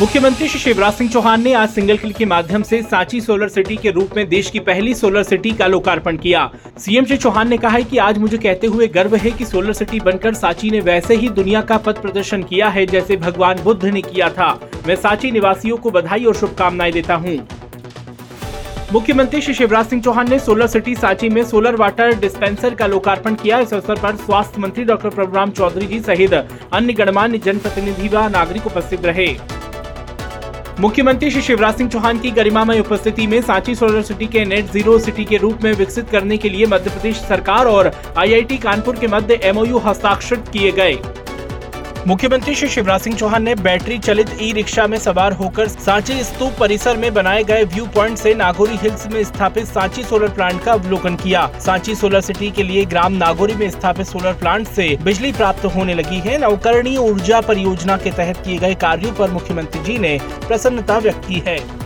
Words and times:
मुख्यमंत्री 0.00 0.46
श्री 0.48 0.58
शिवराज 0.60 0.92
सिंह 0.94 1.08
चौहान 1.10 1.42
ने 1.42 1.52
आज 1.52 1.68
सिंगल 1.68 1.96
क्लिक 1.96 2.16
के 2.16 2.24
माध्यम 2.24 2.62
से 2.62 2.80
सांची 2.82 3.20
सोलर 3.20 3.48
सिटी 3.48 3.76
के 3.76 3.90
रूप 3.90 4.14
में 4.16 4.28
देश 4.28 4.48
की 4.50 4.58
पहली 4.60 4.94
सोलर 4.94 5.22
सिटी 5.22 5.50
का 5.52 5.66
लोकार्पण 5.66 6.16
किया। 6.16 6.48
सीएम 6.78 7.04
श्री 7.04 7.16
चौहान 7.16 7.48
ने 7.48 7.56
कहा 7.58 7.70
है 7.70 7.82
कि 7.82 7.98
आज 7.98 8.18
मुझे 8.18 8.38
कहते 8.38 8.66
हुए 8.66 8.86
गर्व 8.88 9.16
है 9.16 9.30
कि 9.30 9.44
सोलर 9.44 9.72
सिटी 9.72 10.00
बनकर 10.00 10.34
सांची 10.34 10.70
ने 10.70 10.80
वैसे 10.80 11.14
ही 11.14 11.28
दुनिया 11.30 11.60
का 11.62 11.78
पथ 11.78 12.00
प्रदर्शन 12.02 12.42
किया 12.42 12.68
है 12.68 12.86
जैसे 12.86 13.16
भगवान 13.18 13.62
बुद्ध 13.64 13.84
ने 13.84 14.02
किया 14.02 14.28
था। 14.30 14.48
मैं 14.88 14.96
सांची 14.96 15.30
निवासियों 15.30 15.76
को 15.76 15.90
बधाई 15.90 16.24
और 16.24 16.34
शुभकामनाएँ 16.34 16.92
देता 16.92 17.14
हूँ। 17.16 17.36
मुख्यमंत्री 18.92 19.40
श्री 19.40 19.54
शिवराज 19.54 19.86
सिंह 19.86 20.02
चौहान 20.02 20.30
ने 20.30 20.38
सोलर 20.38 20.66
सिटी 20.68 20.94
सांची 20.96 21.28
में 21.28 21.44
सोलर 21.44 21.76
वाटर 21.76 22.18
डिस्पेंसर 22.20 22.74
का 22.74 22.86
लोकार्पण 22.86 23.34
किया। 23.34 23.60
इस 23.60 23.74
अवसर 23.74 24.00
पर 24.00 24.16
स्वास्थ्य 24.16 24.60
मंत्री 24.60 24.84
डॉक्टर 24.84 25.10
प्रभुराम 25.10 25.50
चौधरी 25.52 25.86
जी 25.86 26.00
सहित 26.02 26.34
अन्य 26.34 26.92
गणमान्य 26.92 27.38
जनप्रतिनिधि 27.38 28.08
व 28.08 28.28
नागरिक 28.30 28.66
उपस्थित 28.66 29.04
रहे। 29.04 29.34
मुख्यमंत्री 30.80 31.30
श्री 31.30 31.40
शिवराज 31.42 31.76
सिंह 31.76 31.88
चौहान 31.90 32.18
की 32.18 32.30
गरिमामय 32.30 32.78
उपस्थिति 32.80 33.26
में 33.26 33.40
सांची 33.42 33.74
सोलर 33.74 34.02
सिटी 34.02 34.26
के 34.26 34.44
नेट 34.44 34.70
ज़ीरो 34.72 34.98
सिटी 34.98 35.24
के 35.24 35.36
रूप 35.36 35.64
में 35.64 35.72
विकसित 35.72 36.08
करने 36.10 36.36
के 36.36 36.48
लिए 36.48 36.66
मध्य 36.66 36.90
प्रदेश 36.90 37.16
सरकार 37.20 37.66
और 37.66 37.90
आईआईटी 38.18 38.56
कानपुर 38.58 38.96
के 38.98 39.06
मध्य 39.06 39.40
एमओयू 39.44 39.78
हस्ताक्षर 39.78 40.36
किए 40.52 40.70
गए। 40.72 40.94
मुख्यमंत्री 42.06 42.54
श्री 42.54 42.68
शिवराज 42.68 43.00
सिंह 43.00 43.16
चौहान 43.16 43.42
ने 43.42 43.54
बैटरी 43.54 43.98
चलित 43.98 44.30
ई 44.42 44.52
रिक्शा 44.52 44.86
में 44.86 44.98
सवार 44.98 45.32
होकर 45.32 45.68
सांची 45.68 46.22
स्तूप 46.24 46.52
परिसर 46.60 46.96
में 46.96 47.12
बनाए 47.14 47.42
गए 47.44 47.64
व्यू 47.64 47.86
पॉइंट 47.86 48.18
से 48.18 48.34
नागोरी 48.34 48.76
हिल्स 48.76 49.06
में 49.06 49.24
स्थापित 49.24 49.66
सांची 49.66 50.02
सोलर 50.02 50.28
प्लांट 50.28 50.62
का 50.62 50.72
अवलोकन 50.72 51.16
किया। 51.16 51.46
सांची 51.60 51.94
सोलर 51.94 52.20
सिटी 52.20 52.50
के 52.50 52.62
लिए 52.62 52.84
ग्राम 52.84 53.12
नागोरी 53.12 53.54
में 53.54 53.70
स्थापित 53.70 54.06
सोलर 54.06 54.32
प्लांट 54.32 54.66
से 54.68 54.96
बिजली 55.02 55.32
प्राप्त 55.32 55.64
होने 55.64 55.94
लगी 55.94 56.20
है। 56.20 56.38
नवकरणीय 56.38 56.96
ऊर्जा 56.96 57.40
परियोजना 57.40 57.96
के 57.96 58.10
तहत 58.10 58.36
किए 58.36 58.58
गए 58.58 58.74
कार्यो 58.74 59.10
आरोप 59.10 59.30
मुख्यमंत्री 59.30 59.82
जी 59.82 59.98
ने 59.98 60.18
प्रसन्नता 60.48 60.98
व्यक्त 60.98 61.28
की 61.28 61.42
है। 61.46 61.79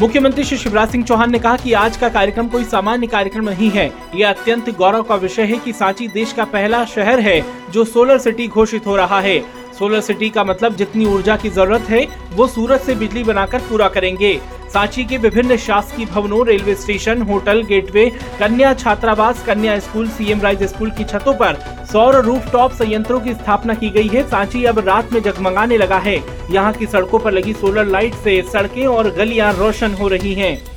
मुख्यमंत्री 0.00 0.44
श्री 0.44 0.56
शिवराज 0.58 0.90
सिंह 0.90 1.02
चौहान 1.04 1.30
ने 1.32 1.38
कहा 1.38 1.56
कि 1.56 1.72
आज 1.72 1.96
का 1.96 2.08
कार्यक्रम 2.08 2.46
कोई 2.48 2.64
सामान्य 2.64 3.06
कार्यक्रम 3.06 3.48
नहीं 3.48 3.68
है। 3.70 3.84
यह 4.14 4.28
अत्यंत 4.28 4.70
गौरव 4.70 5.02
का 5.02 5.14
विषय 5.14 5.42
है 5.42 5.58
कि 5.58 5.72
सांची 5.72 6.08
देश 6.08 6.32
का 6.32 6.44
पहला 6.44 6.84
शहर 6.84 7.20
है 7.20 7.40
जो 7.72 7.84
सोलर 7.84 8.18
सिटी 8.18 8.46
घोषित 8.48 8.86
हो 8.86 8.96
रहा 8.96 9.20
है। 9.20 9.38
सोलर 9.78 10.00
सिटी 10.00 10.30
का 10.30 10.44
मतलब 10.44 10.74
जितनी 10.76 11.06
ऊर्जा 11.06 11.36
की 11.36 11.48
ज़रूरत 11.48 11.88
है, 11.90 12.06
वो 12.32 12.46
सूरज 12.46 12.80
से 12.80 12.94
बिजली 12.94 13.22
बनाकर 13.24 13.58
पूरा 13.60 13.88
करेंगे। 13.88 14.38
सांची 14.74 15.02
के 15.04 15.16
विभिन्न 15.16 15.56
शासकीय 15.56 16.06
भवनों, 16.06 16.46
रेलवे 16.46 16.74
स्टेशन, 16.74 17.20
होटल, 17.22 17.60
गेटवे, 17.62 18.08
कन्या 18.40 18.72
छात्रावास, 18.74 19.44
कन्या 19.46 19.78
स्कूल, 19.80 20.08
सीएम 20.08 20.40
राइज 20.40 20.62
स्कूल 20.64 20.90
की 20.90 21.04
छतों 21.04 21.34
पर 21.34 21.58
सौर 21.92 22.20
रूफ 22.24 22.50
टॉप 22.52 22.72
संयंत्रों 22.72 23.20
की 23.20 23.34
स्थापना 23.34 23.74
की 23.74 23.90
गई 23.90 24.08
है 24.08 24.28
सांची 24.28 24.64
अब 24.64 24.78
रात 24.88 25.12
में 25.12 25.22
जगमगाने 25.22 25.78
लगा 25.78 25.98
है 26.00 26.18
यहाँ 26.50 26.72
की 26.72 26.86
सड़कों 26.86 27.18
पर 27.18 27.32
लगी 27.32 27.52
सोलर 27.54 27.86
लाइट 27.88 28.14
से 28.24 28.40
सड़कें 28.52 28.86
और 28.86 29.10
गलियाँ 29.16 29.52
रोशन 29.54 29.94
हो 29.94 30.08
रही 30.08 30.34
हैं। 30.34 30.73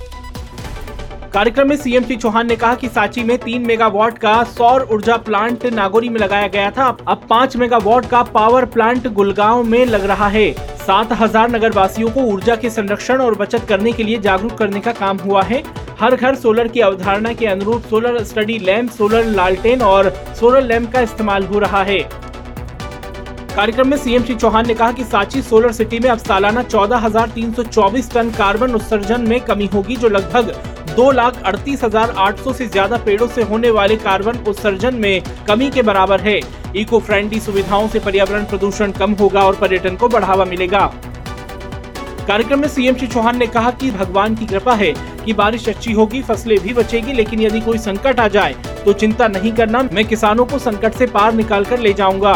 कार्यक्रम 1.34 1.68
में 1.70 1.76
सीएम 1.76 2.04
श्री 2.04 2.16
चौहान 2.16 2.48
ने 2.48 2.56
कहा 2.56 2.76
कि 2.76 2.88
सांची 2.88 3.24
में 3.24 3.38
तीन 3.38 3.66
मेगावाट 3.68 4.18
का 4.18 4.44
सौर 4.48 4.88
ऊर्जा 4.94 5.16
प्लांट 5.20 5.66
नागौरी 5.66 6.10
में 6.10 6.20
लगाया 6.20 6.48
गया 6.48 6.70
था। 6.72 6.86
अब 7.08 7.26
पाँच 7.30 7.56
मेगावाट 7.58 8.06
का 8.10 8.22
पावर 8.26 8.66
प्लांट 8.66 9.08
गुलगांव 9.08 9.64
में 9.64 9.86
लग 9.86 10.06
रहा 10.06 10.28
है। 10.28 10.52
सात 10.78 11.12
हज़ार 11.14 11.50
नगर 11.52 11.72
वासियों 11.72 12.10
को 12.10 12.22
ऊर्जा 12.24 12.56
के 12.56 12.70
संरक्षण 12.70 13.22
और 13.22 13.36
बचत 13.36 13.66
करने 13.70 13.92
के 13.92 14.04
लिए 14.04 14.18
जागरूक 14.20 14.54
करने 14.58 14.80
का 14.80 14.92
काम 14.92 15.18
हुआ 15.18 15.42
है। 15.42 15.64
हर 16.00 16.16
घर 16.16 16.36
सोलर 16.36 16.68
की 16.68 16.80
अवधारणा 16.82 17.34
के 17.34 17.46
अनुरूप 17.46 17.84
सोलर 17.90 18.24
स्टडी 18.24 18.58
लैंप 18.60 18.90
सोलर 18.92 19.26
लालटेन 19.26 19.82
और 19.82 20.10
सोलर 20.40 20.62
लैंप 20.62 20.92
का 20.94 21.02
इस्तेमाल 21.02 21.46
हो 21.46 21.60
रहा 21.60 21.84
है। 21.84 22.00
कार्यक्रम 23.56 23.88
में 23.88 23.98
सीएम 23.98 24.24
श्री 24.24 24.36
चौहान 24.36 24.68
ने 24.68 24.74
कहा 24.74 24.92
कि 24.92 25.04
सांची 25.04 25.42
सोलर 25.42 25.72
सिटी 25.74 26.00
में 26.00 26.10
अब 26.10 26.18
सालाना 26.20 26.64
14,324 26.64 28.12
टन 28.14 28.30
कार्बन 28.32 28.76
उत्सर्जन 28.76 29.28
में 29.30 29.40
कमी 29.42 29.70
होगी 29.74 29.96
जो 29.96 30.10
लगभग 30.10 30.54
दो 30.98 31.10
लाख 31.12 31.42
अड़तीस 31.46 31.84
हज़ार 31.84 32.12
आठ 32.18 32.40
सौ 32.40 32.52
ऐसी 32.52 32.66
ज़्यादा 32.68 32.98
पेड़ों 32.98 33.28
से 33.28 33.44
होने 33.44 33.70
वाले 33.72 33.96
कार्बन 33.98 34.38
उत्सर्जन 34.48 34.96
में 34.96 35.22
कमी 35.48 35.70
के 35.72 35.82
बराबर 35.82 36.22
है। 36.22 36.40
इको 36.76 37.00
फ्रेंडली 37.00 37.40
सुविधाओं 37.40 37.88
से 37.88 38.00
पर्यावरण 38.00 38.46
प्रदूषण 38.46 38.92
कम 38.92 39.12
होगा 39.14 39.42
और 39.42 39.56
पर्यटन 39.56 39.96
को 39.96 40.08
बढ़ावा 40.08 40.46
मिलेगा। 40.46 40.86
कार्यक्रम 42.28 42.60
में 42.60 42.68
सीएम 42.68 42.96
श्री 42.96 43.08
चौहान 43.08 43.38
ने 43.38 43.48
कहा 43.48 43.72
कि 43.74 43.92
भगवान 43.92 44.36
की 44.36 44.46
कृपा 44.46 44.74
है 44.76 44.94
कि 45.26 45.34
बारिश 45.34 45.70
अच्छी 45.70 45.94
होगी, 45.94 46.22
फ़सलें 46.22 46.60
भी 46.60 46.74
बचेगी, 46.74 47.14
लेकिन 47.14 47.42
यदि 47.42 47.62
कोई 47.62 47.78
संकट 47.80 48.20
आ 48.20 48.28
जाए 48.30 48.56
तो 48.86 48.94
चिंता 48.96 49.28
नहीं 49.28 49.52
करना, 49.52 49.84
मैं 49.84 50.06
किसानों 50.06 50.46
को 50.46 50.60
संकट 50.60 50.94
से 50.94 51.06
पार 51.08 51.34
निकाल 51.34 51.66
कर 51.66 51.80
ले 51.80 51.94
जाऊँगा। 51.94 52.34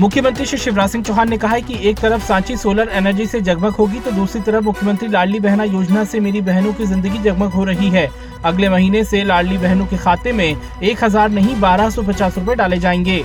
मुख्यमंत्री 0.00 0.44
श्री 0.46 0.58
शिवराज 0.58 0.90
सिंह 0.90 1.02
चौहान 1.04 1.28
ने 1.30 1.36
कहा 1.38 1.54
है 1.54 1.60
कि 1.62 1.74
एक 1.88 1.98
तरफ़ 1.98 2.22
सांची 2.26 2.56
सोलर 2.56 2.88
एनर्जी 2.92 3.26
से 3.26 3.40
जगमग 3.40 3.72
होगी 3.72 4.00
तो 4.00 4.10
दूसरी 4.10 4.40
तरफ़ 4.42 4.64
मुख्यमंत्री 4.64 5.08
लाडली 5.08 5.40
बहना 5.40 5.64
योजना 5.64 6.04
से 6.04 6.20
मेरी 6.20 6.40
बहनों 6.40 6.72
की 6.74 6.86
ज़िंदगी 6.86 7.18
जगमग 7.18 7.50
हो 7.50 7.64
रही 7.64 7.88
है। 7.88 8.08
अगले 8.44 8.68
महीने 8.68 9.04
से 9.04 9.22
लाडली 9.24 9.58
बहनों 9.58 9.86
के 9.86 9.96
खाते 9.96 10.32
में 10.32 10.44
एक 10.44 11.04
हज़ार 11.04 11.30
नहीं, 11.30 11.60
बारह 11.60 11.90
सौ 11.90 12.02
पचास 12.02 12.38
रूपए 12.38 12.54
डाले 12.54 12.78
जाएँगे। 12.78 13.24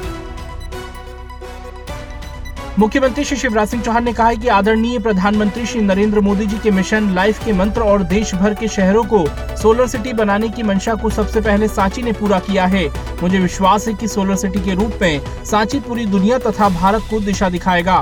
मुख्यमंत्री 2.79 3.23
श्री 3.25 3.37
शिवराज 3.37 3.67
सिंह 3.67 3.81
चौहान 3.83 4.03
ने 4.03 4.11
कहा 4.13 4.27
है 4.27 4.35
कि 4.37 4.47
आदरणीय 4.47 4.99
प्रधानमंत्री 4.99 5.65
श्री 5.65 5.81
नरेंद्र 5.81 6.19
मोदी 6.19 6.45
जी 6.45 6.57
के 6.57 6.71
मिशन 6.71 7.09
लाइफ 7.15 7.43
के 7.45 7.53
मंत्र 7.53 7.81
और 7.81 8.03
देश 8.03 8.33
भर 8.35 8.53
के 8.53 8.67
शहरों 8.67 9.03
को 9.03 9.25
सोलर 9.57 9.87
सिटी 9.87 10.13
बनाने 10.13 10.49
की 10.49 10.63
मंशा 10.63 10.93
को 10.95 11.09
सबसे 11.09 11.41
पहले 11.41 11.67
सांची 11.67 12.01
ने 12.01 12.11
पूरा 12.11 12.39
किया 12.39 12.65
है। 12.65 12.87
मुझे 13.21 13.39
विश्वास 13.39 13.87
है 13.87 13.93
कि 13.93 14.07
सोलर 14.07 14.35
सिटी 14.35 14.59
के 14.59 14.75
रूप 14.75 14.99
में 15.01 15.43
सांची 15.45 15.79
पूरी 15.79 16.05
दुनिया 16.05 16.37
तथा 16.39 16.69
भारत 16.69 17.01
को 17.09 17.19
दिशा 17.19 17.49
दिखाएगा। 17.49 18.01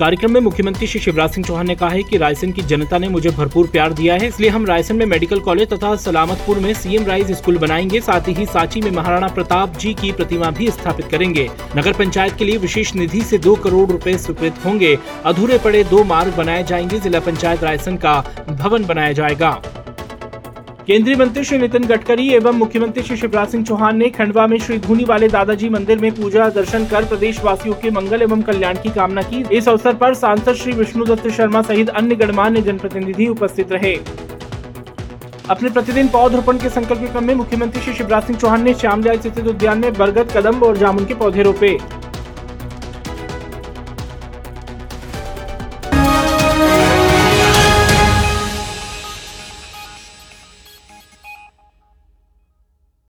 कार्यक्रम 0.00 0.32
में 0.32 0.40
मुख्यमंत्री 0.40 0.86
श्री 0.86 1.00
शिवराज 1.00 1.30
सिंह 1.30 1.46
चौहान 1.46 1.66
ने 1.66 1.74
कहा 1.76 1.88
है 1.88 2.02
कि 2.02 2.16
रायसेन 2.16 2.52
की 2.52 2.62
जनता 2.62 2.98
ने 2.98 3.08
मुझे 3.08 3.30
भरपूर 3.30 3.66
प्यार 3.66 3.92
दिया 3.92 4.14
है, 4.14 4.28
इसलिए 4.28 4.50
हम 4.50 4.64
रायसेन 4.66 4.96
में 4.96 5.04
मेडिकल 5.06 5.40
कॉलेज 5.40 5.68
तथा 5.68 5.94
सलामतपुर 5.96 6.58
में 6.58 6.72
सीएम 6.74 7.04
राइज 7.06 7.32
स्कूल 7.32 7.58
बनाएँगे, 7.58 8.00
साथ 8.00 8.28
ही 8.28 8.46
सांची 8.46 8.80
में 8.80 8.90
महाराणा 8.90 9.28
प्रताप 9.28 9.76
जी 9.78 9.92
की 9.94 10.12
प्रतिमा 10.12 10.50
भी 10.50 10.70
स्थापित 10.70 11.06
करेंगे। 11.06 11.48
नगर 11.76 11.92
पंचायत 11.92 12.36
के 12.36 12.44
लिए 12.44 12.56
विशेष 12.58 12.94
निधि 12.94 13.20
से 13.22 13.38
दो 13.38 13.54
करोड़ 13.56 13.88
रूपए 13.90 14.16
स्वीकृत 14.18 14.64
होंगे। 14.64 14.96
अधूरे 15.24 15.58
पड़े 15.58 15.84
दो 15.84 16.04
मार्ग 16.04 16.36
बनाए 16.36 16.62
जाएँगे, 16.64 17.00
जिला 17.00 17.20
पंचायत 17.20 17.64
रायसेन 17.64 17.96
का 17.96 18.18
भवन 18.50 18.84
बनाया 18.84 19.12
जाएगा। 19.12 19.50
केंद्रीय 20.90 21.16
मंत्री 21.16 21.42
श्री 21.44 21.56
नितिन 21.58 21.84
गडकरी 21.86 22.26
एवं 22.34 22.54
मुख्यमंत्री 22.58 23.02
श्री 23.02 23.16
शिवराज 23.16 23.48
सिंह 23.48 23.64
चौहान 23.64 23.96
ने 23.96 24.08
खंडवा 24.10 24.46
में 24.46 24.56
श्री 24.58 24.78
धूनी 24.78 25.04
वाले 25.04 25.28
दादाजी 25.28 25.68
मंदिर 25.68 25.98
में 25.98 26.10
पूजा 26.12 26.48
दर्शन 26.48 26.86
कर 26.86 27.04
प्रदेशवासियों 27.04 27.74
के 27.74 27.90
मंगल 27.90 28.22
एवं 28.22 28.42
कल्याण 28.42 28.78
की 28.82 28.90
कामना 28.90 29.22
की। 29.22 29.44
इस 29.56 29.68
अवसर 29.68 29.94
पर 29.94 30.14
सांसद 30.14 30.54
श्री 30.54 30.72
विष्णु 30.72 31.04
दत्त 31.04 31.28
शर्मा 31.28 31.62
सहित 31.62 31.88
अन्य 31.90 32.14
गणमान्य 32.14 32.62
जनप्रतिनिधि 32.62 33.26
उपस्थित 33.26 33.72
रहे। 33.72 33.94
अपने 35.50 35.70
प्रतिदिन 35.70 36.08
पौधरोपण 36.08 36.58
के 36.58 36.68
संकल्प 36.70 37.10
क्रम 37.12 37.24
में 37.24 37.34
मुख्यमंत्री 37.34 37.82
श्री 37.82 37.94
शिवराज 37.94 38.22
सिंह 38.22 38.38
चौहान 38.38 38.64
ने 38.64 38.74
श्यामलिया 38.74 39.14
स्थित 39.14 39.46
उद्यान 39.46 39.78
में 39.78 39.92
बरगद 39.92 40.36
कदम 40.36 40.62
और 40.62 40.76
जामुन 40.76 41.04
के 41.04 41.14
पौधे 41.14 41.42
रोपे। 41.42 41.76